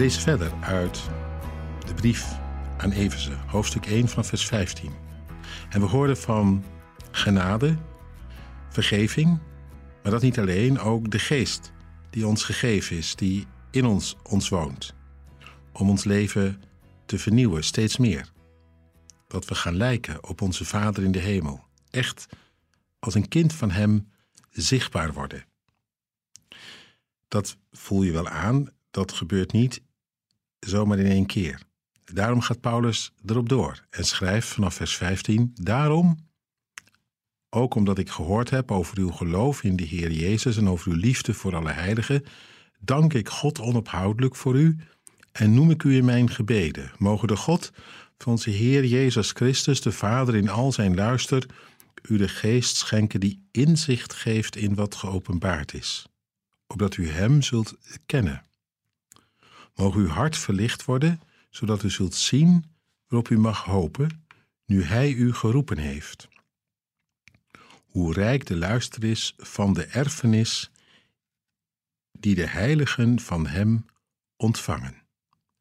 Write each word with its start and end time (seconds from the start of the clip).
lezen 0.00 0.22
verder 0.22 0.52
uit 0.60 1.02
de 1.86 1.94
brief 1.94 2.38
aan 2.76 2.90
Efeze, 2.90 3.32
hoofdstuk 3.46 3.86
1 3.86 4.08
van 4.08 4.24
vers 4.24 4.46
15. 4.46 4.92
En 5.70 5.80
we 5.80 5.86
hoorden 5.86 6.16
van 6.16 6.64
genade, 7.10 7.76
vergeving, 8.68 9.38
maar 10.02 10.12
dat 10.12 10.22
niet 10.22 10.38
alleen, 10.38 10.78
ook 10.78 11.10
de 11.10 11.18
geest 11.18 11.72
die 12.10 12.26
ons 12.26 12.44
gegeven 12.44 12.96
is, 12.96 13.14
die 13.14 13.46
in 13.70 13.84
ons, 13.84 14.16
ons 14.22 14.48
woont. 14.48 14.94
Om 15.72 15.90
ons 15.90 16.04
leven 16.04 16.62
te 17.06 17.18
vernieuwen, 17.18 17.64
steeds 17.64 17.96
meer. 17.96 18.32
Dat 19.26 19.44
we 19.44 19.54
gaan 19.54 19.76
lijken 19.76 20.28
op 20.28 20.40
onze 20.40 20.64
Vader 20.64 21.04
in 21.04 21.12
de 21.12 21.18
hemel. 21.18 21.64
Echt 21.90 22.26
als 22.98 23.14
een 23.14 23.28
kind 23.28 23.52
van 23.52 23.70
Hem 23.70 24.08
zichtbaar 24.50 25.12
worden. 25.12 25.44
Dat 27.28 27.56
voel 27.70 28.02
je 28.02 28.12
wel 28.12 28.28
aan, 28.28 28.68
dat 28.90 29.12
gebeurt 29.12 29.52
niet 29.52 29.88
zomaar 30.60 30.98
in 30.98 31.10
één 31.10 31.26
keer. 31.26 31.62
Daarom 32.04 32.40
gaat 32.40 32.60
Paulus 32.60 33.12
erop 33.26 33.48
door 33.48 33.84
en 33.90 34.04
schrijft 34.04 34.48
vanaf 34.48 34.74
vers 34.74 34.96
15: 34.96 35.50
Daarom, 35.54 36.28
ook 37.50 37.74
omdat 37.74 37.98
ik 37.98 38.10
gehoord 38.10 38.50
heb 38.50 38.70
over 38.70 38.98
uw 38.98 39.10
geloof 39.10 39.62
in 39.62 39.76
de 39.76 39.84
Heer 39.84 40.10
Jezus 40.10 40.56
en 40.56 40.68
over 40.68 40.92
uw 40.92 40.98
liefde 40.98 41.34
voor 41.34 41.56
alle 41.56 41.72
heiligen, 41.72 42.24
dank 42.80 43.14
ik 43.14 43.28
God 43.28 43.60
onophoudelijk 43.60 44.36
voor 44.36 44.56
u 44.56 44.76
en 45.32 45.54
noem 45.54 45.70
ik 45.70 45.82
u 45.82 45.96
in 45.96 46.04
mijn 46.04 46.30
gebeden. 46.30 46.92
Mogen 46.98 47.28
de 47.28 47.36
God 47.36 47.72
van 48.18 48.32
onze 48.32 48.50
Heer 48.50 48.84
Jezus 48.84 49.30
Christus, 49.32 49.80
de 49.80 49.92
Vader 49.92 50.36
in 50.36 50.48
al 50.48 50.72
zijn 50.72 50.94
luister, 50.94 51.46
u 52.02 52.16
de 52.16 52.28
geest 52.28 52.76
schenken 52.76 53.20
die 53.20 53.48
inzicht 53.50 54.14
geeft 54.14 54.56
in 54.56 54.74
wat 54.74 54.94
geopenbaard 54.94 55.74
is, 55.74 56.06
opdat 56.66 56.96
u 56.96 57.08
Hem 57.08 57.42
zult 57.42 57.76
kennen. 58.06 58.44
Mogen 59.80 60.00
uw 60.00 60.08
hart 60.08 60.36
verlicht 60.36 60.84
worden, 60.84 61.20
zodat 61.50 61.82
u 61.82 61.90
zult 61.90 62.14
zien 62.14 62.64
waarop 63.06 63.28
u 63.28 63.38
mag 63.38 63.64
hopen, 63.64 64.26
nu 64.64 64.82
Hij 64.82 65.12
u 65.12 65.34
geroepen 65.34 65.78
heeft. 65.78 66.28
Hoe 67.86 68.12
rijk 68.12 68.46
de 68.46 68.56
luister 68.56 69.04
is 69.04 69.34
van 69.36 69.72
de 69.72 69.84
erfenis 69.84 70.70
die 72.12 72.34
de 72.34 72.46
heiligen 72.46 73.20
van 73.20 73.46
Hem 73.46 73.84
ontvangen, 74.36 75.02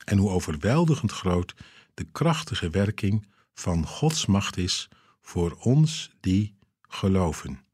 en 0.05 0.17
hoe 0.17 0.29
overweldigend 0.29 1.11
groot 1.11 1.55
de 1.93 2.03
krachtige 2.03 2.69
werking 2.69 3.27
van 3.53 3.85
Gods 3.85 4.25
macht 4.25 4.57
is 4.57 4.89
voor 5.21 5.51
ons 5.51 6.11
die 6.19 6.55
geloven. 6.81 7.68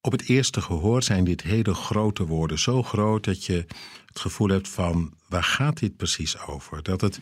Op 0.00 0.12
het 0.12 0.28
eerste 0.28 0.60
gehoor 0.60 1.02
zijn 1.02 1.24
dit 1.24 1.42
hele 1.42 1.74
grote 1.74 2.26
woorden, 2.26 2.58
zo 2.58 2.82
groot 2.82 3.24
dat 3.24 3.44
je 3.44 3.66
het 4.06 4.20
gevoel 4.20 4.48
hebt 4.48 4.68
van 4.68 5.14
waar 5.28 5.44
gaat 5.44 5.78
dit 5.78 5.96
precies 5.96 6.38
over? 6.38 6.82
Dat 6.82 7.00
het 7.00 7.18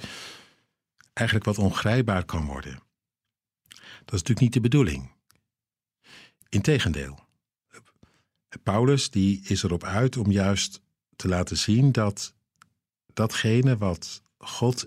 eigenlijk 1.13 1.47
wat 1.47 1.59
ongrijpbaar 1.59 2.25
kan 2.25 2.47
worden. 2.47 2.83
Dat 3.69 4.15
is 4.15 4.23
natuurlijk 4.23 4.41
niet 4.41 4.53
de 4.53 4.61
bedoeling. 4.61 5.11
Integendeel. 6.49 7.27
Paulus 8.63 9.11
die 9.11 9.41
is 9.45 9.63
erop 9.63 9.85
uit 9.85 10.17
om 10.17 10.31
juist 10.31 10.81
te 11.17 11.29
laten 11.29 11.57
zien 11.57 11.93
dat 11.93 12.35
datgene 13.15 13.77
wat 13.77 14.23
God 14.39 14.85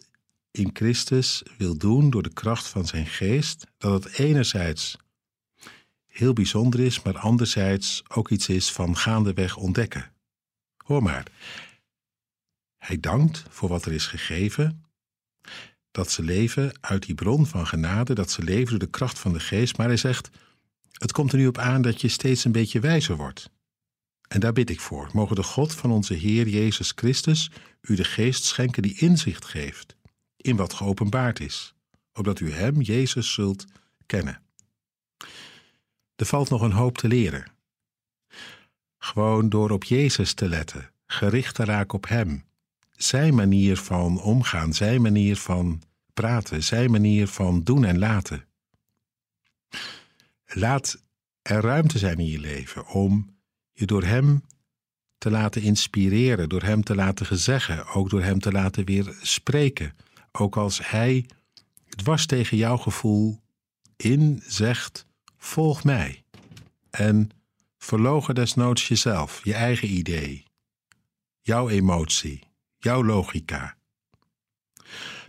in 0.52 0.70
Christus 0.74 1.44
wil 1.58 1.78
doen 1.78 2.10
door 2.10 2.24
de 2.24 2.34
kracht 2.34 2.68
van 2.68 2.86
zijn 2.86 3.06
geest, 3.06 3.66
dat 3.78 4.04
het 4.04 4.14
enerzijds 4.14 4.98
heel 6.22 6.34
bijzonder 6.34 6.80
is, 6.80 7.02
maar 7.02 7.18
anderzijds 7.18 8.04
ook 8.08 8.30
iets 8.30 8.50
is 8.50 8.72
van 8.72 8.98
gaandeweg 8.98 9.56
ontdekken. 9.58 10.12
Hoor 10.78 11.04
maar, 11.04 11.26
hij 12.78 13.00
dankt 13.00 13.44
voor 13.50 13.70
wat 13.70 13.86
er 13.86 13.92
is 13.92 14.08
gegeven, 14.08 14.86
dat 15.92 16.12
ze 16.12 16.24
leven 16.24 16.78
uit 16.82 17.06
die 17.06 17.16
bron 17.16 17.46
van 17.46 17.68
genade, 17.68 18.14
dat 18.14 18.32
ze 18.32 18.44
leven 18.44 18.70
door 18.70 18.80
de 18.80 18.90
kracht 18.90 19.20
van 19.20 19.34
de 19.34 19.40
geest, 19.40 19.78
maar 19.78 19.88
hij 19.88 19.98
zegt, 19.98 20.30
het 20.92 21.12
komt 21.12 21.32
er 21.32 21.38
nu 21.38 21.48
op 21.48 21.58
aan 21.58 21.82
dat 21.82 22.02
je 22.02 22.08
steeds 22.08 22.46
een 22.46 22.52
beetje 22.52 22.80
wijzer 22.80 23.16
wordt. 23.16 23.50
En 24.28 24.40
daar 24.40 24.54
bid 24.54 24.70
ik 24.70 24.80
voor. 24.80 25.10
Mogen 25.14 25.36
de 25.36 25.44
God 25.44 25.74
van 25.74 25.92
onze 25.92 26.14
Heer 26.14 26.48
Jezus 26.48 26.92
Christus 26.96 27.52
u 27.82 27.96
de 27.96 28.04
geest 28.04 28.44
schenken 28.44 28.82
die 28.82 29.00
inzicht 29.00 29.46
geeft 29.46 29.96
in 30.38 30.56
wat 30.56 30.74
geopenbaard 30.74 31.40
is, 31.40 31.74
opdat 32.14 32.40
u 32.40 32.52
Hem, 32.52 32.82
Jezus, 32.82 33.34
zult 33.34 33.66
kennen. 34.06 34.42
Er 36.22 36.28
valt 36.28 36.50
nog 36.50 36.62
een 36.62 36.72
hoop 36.72 36.98
te 36.98 37.08
leren. 37.08 37.46
Gewoon 38.98 39.50
door 39.50 39.70
op 39.70 39.84
Jezus 39.84 40.34
te 40.34 40.48
letten, 40.48 40.92
gericht 41.06 41.56
te 41.56 41.66
raken 41.66 41.98
op 41.98 42.08
Hem, 42.08 42.44
Zijn 42.92 43.36
manier 43.36 43.78
van 43.78 44.22
omgaan, 44.22 44.74
Zijn 44.74 45.02
manier 45.02 45.38
van 45.38 45.82
praten, 46.14 46.64
Zijn 46.64 46.92
manier 46.92 47.28
van 47.28 47.64
doen 47.64 47.86
en 47.86 48.00
laten. 48.00 48.46
Laat 50.46 51.04
er 51.42 51.62
ruimte 51.62 51.98
zijn 51.98 52.20
in 52.20 52.26
je 52.26 52.40
leven 52.40 52.88
om 52.88 53.36
je 53.72 53.86
door 53.86 54.04
Hem 54.04 54.44
te 55.18 55.30
laten 55.30 55.62
inspireren, 55.62 56.50
door 56.50 56.64
Hem 56.64 56.84
te 56.84 56.96
laten 56.96 57.26
gezeggen, 57.26 57.88
ook 57.88 58.10
door 58.10 58.24
Hem 58.24 58.40
te 58.40 58.52
laten 58.52 58.86
weer 58.86 59.18
spreken. 59.22 59.96
Ook 60.32 60.58
als 60.58 60.90
Hij 60.90 61.26
dwars 61.90 62.26
tegen 62.26 62.58
jouw 62.58 62.78
gevoel 62.78 63.42
in 63.96 64.44
zegt: 64.48 65.10
Volg 65.44 65.84
mij. 65.84 66.24
En 66.90 67.30
verlogen 67.78 68.36
desnoods 68.36 68.88
jezelf, 68.88 69.42
je 69.44 69.54
eigen 69.54 69.90
idee, 69.90 70.44
jouw 71.42 71.70
emotie, 71.70 72.44
jouw 72.78 73.04
logica. 73.04 73.78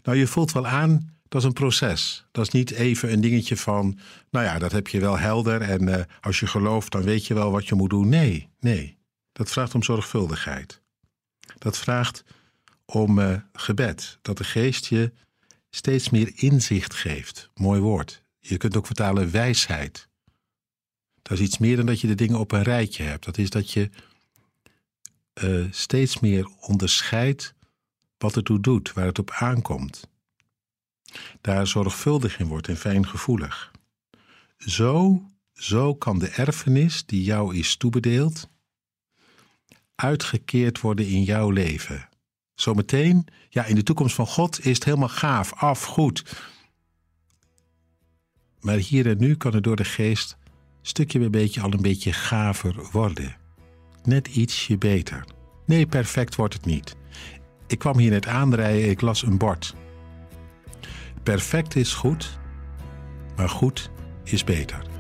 Nou, 0.03 0.19
je 0.19 0.27
voelt 0.27 0.53
wel 0.53 0.67
aan, 0.67 1.17
dat 1.29 1.41
is 1.41 1.47
een 1.47 1.53
proces. 1.53 2.27
Dat 2.31 2.47
is 2.47 2.53
niet 2.53 2.71
even 2.71 3.13
een 3.13 3.21
dingetje 3.21 3.57
van, 3.57 3.99
nou 4.31 4.47
ja, 4.47 4.59
dat 4.59 4.73
heb 4.73 4.89
je 4.89 5.01
wel 5.01 5.19
helder 5.19 5.61
en 5.61 5.89
uh, 5.89 6.01
als 6.21 6.41
je 6.41 6.47
gelooft, 6.47 6.93
dan 6.93 7.03
weet 7.03 7.27
je 7.27 7.35
wel 7.35 7.51
wat 7.51 7.69
je 7.69 7.75
moet 7.75 7.91
doen. 7.91 8.09
Nee, 8.09 8.49
nee. 8.61 8.99
Dat 9.33 9.51
vraagt 9.51 9.75
om 9.75 9.83
zorgvuldigheid. 9.83 10.83
Dat 11.59 11.79
vraagt 11.79 12.25
om 12.85 13.19
uh, 13.19 13.37
gebed. 13.53 14.19
Dat 14.23 14.37
de 14.37 14.45
geest 14.45 14.87
je 14.87 15.13
steeds 15.71 16.11
meer 16.11 16.33
inzicht 16.35 16.95
geeft. 16.95 17.51
Mooi 17.55 17.81
woord. 17.81 18.22
Je 18.45 18.57
kunt 18.57 18.77
ook 18.77 18.87
vertalen 18.87 19.31
wijsheid. 19.31 20.09
Dat 21.23 21.39
is 21.39 21.45
iets 21.45 21.59
meer 21.59 21.77
dan 21.77 21.87
dat 21.87 22.01
je 22.01 22.07
de 22.07 22.15
dingen 22.15 22.39
op 22.39 22.53
een 22.53 22.63
rijtje 22.63 23.03
hebt. 23.03 23.25
Dat 23.25 23.39
is 23.39 23.51
dat 23.51 23.71
je 23.71 23.91
uh, 25.43 25.67
steeds 25.71 26.21
meer 26.21 26.49
onderscheidt 26.61 27.55
wat 28.19 28.35
het 28.35 28.45
toe 28.45 28.61
doet, 28.61 28.93
waar 28.93 29.07
het 29.07 29.19
op 29.19 29.31
aankomt. 29.31 30.09
Daar 31.41 31.67
zorgvuldig 31.67 32.39
in 32.39 32.47
wordt 32.47 32.69
en 32.69 32.77
fijngevoelig. 32.77 33.71
Zo, 34.57 35.23
zo 35.55 35.95
kan 35.95 36.19
de 36.19 36.29
erfenis 36.29 37.07
die 37.07 37.23
jou 37.23 37.57
is 37.57 37.77
toebedeeld, 37.77 38.49
uitgekeerd 39.95 40.81
worden 40.81 41.07
in 41.07 41.23
jouw 41.23 41.51
leven. 41.51 42.09
Zometeen, 42.55 43.27
ja, 43.49 43.65
in 43.65 43.75
de 43.75 43.83
toekomst 43.83 44.15
van 44.15 44.27
God 44.27 44.65
is 44.65 44.75
het 44.75 44.85
helemaal 44.85 45.09
gaaf, 45.09 45.55
af, 45.55 45.85
goed. 45.85 46.45
Maar 48.63 48.77
hier 48.77 49.07
en 49.09 49.19
nu 49.19 49.35
kan 49.37 49.55
het 49.55 49.65
door 49.65 49.77
de 49.77 49.85
geest 49.85 50.37
stukje 50.83 51.19
bij 51.19 51.31
beetje 51.31 51.61
al 51.61 51.73
een 51.73 51.83
beetje 51.83 52.13
gaver 52.13 52.89
worden. 52.93 53.37
Net 54.05 54.29
ietsje 54.29 54.79
beter. 54.79 55.25
Nee, 55.67 55.87
perfect 55.87 56.35
wordt 56.35 56.55
het 56.55 56.65
niet. 56.65 56.97
Ik 57.67 57.79
kwam 57.79 57.99
hier 57.99 58.11
net 58.11 58.27
aanrijden, 58.27 58.91
ik 58.91 59.01
las 59.01 59.23
een 59.23 59.39
bord. 59.39 59.75
Perfect 61.23 61.77
is 61.77 61.93
goed, 61.95 62.39
maar 63.37 63.49
goed 63.49 63.91
is 64.25 64.45
beter. 64.45 64.92